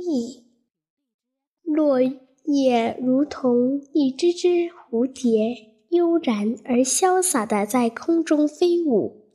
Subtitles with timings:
[0.00, 0.44] 意。
[1.62, 2.00] 落
[2.44, 5.54] 叶如同一只只蝴蝶，
[5.90, 9.28] 悠然而潇洒的在空中飞舞，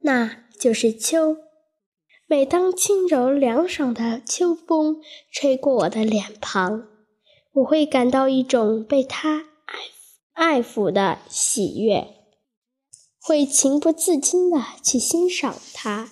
[0.00, 1.36] 那就是秋。
[2.26, 5.00] 每当轻柔凉爽的秋风
[5.32, 6.86] 吹过我的脸庞，
[7.52, 12.06] 我会感到一种被它爱爱抚的喜悦，
[13.22, 16.10] 会情不自禁的去欣赏它，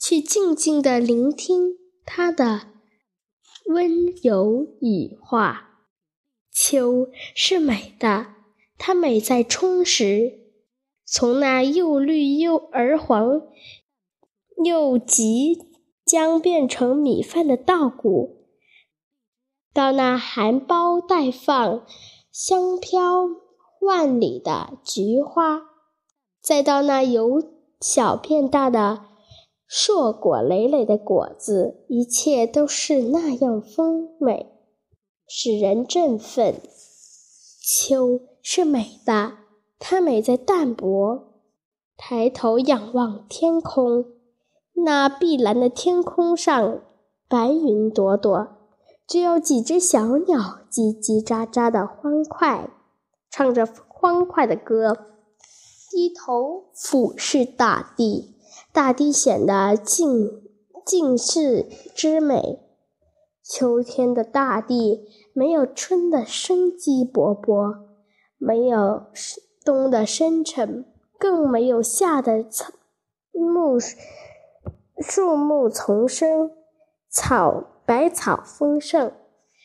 [0.00, 2.68] 去静静的聆听它的
[3.72, 5.78] 温柔以化。
[6.52, 8.26] 秋是美的，
[8.76, 10.40] 它美在充实，
[11.06, 13.42] 从那又绿又而黄。
[14.64, 15.56] 又即
[16.04, 18.44] 将变成米饭的稻谷，
[19.72, 21.86] 到那含苞待放、
[22.30, 23.26] 香飘
[23.80, 25.62] 万里的菊花，
[26.42, 27.42] 再到那由
[27.80, 29.06] 小变大的
[29.72, 34.52] 硕果累累的果子，一切都是那样丰美，
[35.28, 36.60] 使人振奋。
[37.62, 39.34] 秋是美的，
[39.78, 41.34] 它美在淡泊。
[41.96, 44.06] 抬头仰望天空。
[44.84, 46.80] 那碧蓝的天空上，
[47.28, 48.48] 白云朵朵，
[49.06, 52.68] 只有几只小鸟叽叽喳喳的欢快，
[53.30, 54.96] 唱着欢快的歌，
[55.92, 58.34] 低头俯视大地，
[58.72, 60.30] 大地显得尽
[60.84, 62.60] 尽是之美。
[63.42, 67.78] 秋天的大地没有春的生机勃勃，
[68.38, 69.06] 没有
[69.64, 70.84] 冬的深沉，
[71.18, 72.72] 更没有夏的草
[73.32, 73.78] 木。
[75.00, 76.50] 树木丛生，
[77.08, 79.12] 草百草丰盛，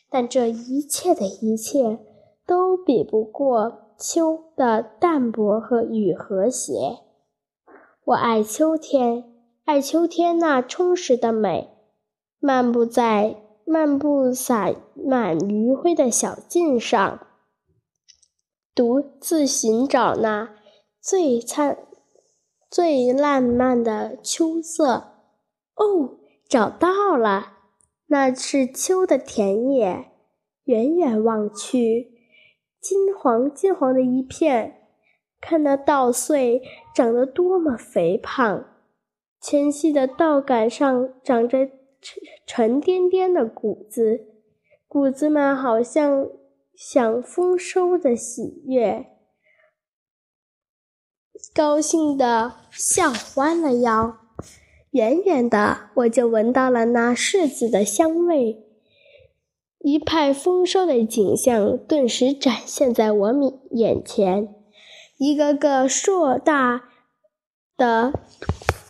[0.10, 2.00] 但这一切的一切
[2.48, 7.00] 都比不过秋的淡泊和与和谐。
[8.06, 11.72] 我爱秋天，爱秋天那充实的美。
[12.40, 17.26] 漫步在漫步洒满余晖的小径上，
[18.76, 20.56] 独自寻找那
[21.02, 21.80] 最灿、
[22.70, 25.16] 最烂漫的秋色。
[25.74, 27.54] 哦，找到了，
[28.06, 30.12] 那是秋的田野。
[30.66, 32.12] 远远望去，
[32.80, 34.85] 金黄金黄的一片，
[35.40, 36.62] 看那稻穗
[36.96, 38.66] 长得多么肥胖，
[39.40, 41.68] 纤细的稻杆上长着
[42.02, 44.26] 沉沉甸甸的谷子，
[44.88, 46.28] 谷子们好像
[46.76, 49.06] 享丰收的喜悦，
[51.54, 54.18] 高兴的笑弯了腰。
[54.92, 58.64] 远远的，我就闻到了那柿子的香味，
[59.80, 64.56] 一派丰收的景象顿时展现在我眼眼前。
[65.18, 66.90] 一个个硕大
[67.78, 68.14] 的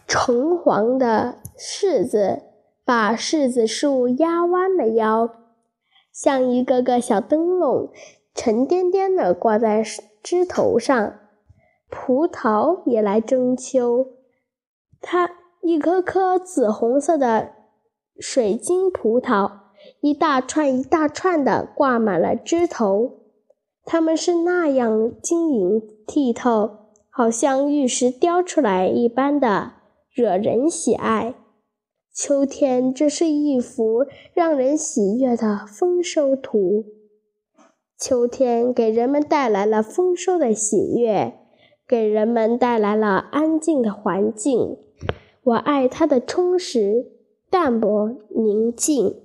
[0.07, 2.43] 橙黄的柿子，
[2.83, 5.29] 把柿子树压弯了腰，
[6.11, 7.91] 像一个个小灯笼，
[8.33, 9.83] 沉甸甸的挂在
[10.21, 11.15] 枝头上。
[11.89, 14.07] 葡萄也来争秋，
[15.01, 15.31] 它。
[15.61, 17.53] 一颗颗紫红色的
[18.19, 19.51] 水晶葡萄，
[19.99, 23.24] 一大串一大串的挂满了枝头，
[23.85, 26.71] 它们是那样晶莹剔透，
[27.09, 29.73] 好像玉石雕出来一般的，
[30.11, 31.35] 惹人喜爱。
[32.11, 36.85] 秋天，这是一幅让人喜悦的丰收图。
[37.97, 41.33] 秋天给人们带来了丰收的喜悦，
[41.87, 44.77] 给人们带来了安静的环境。
[45.43, 47.11] 我爱它的充实、
[47.49, 49.24] 淡泊、宁静。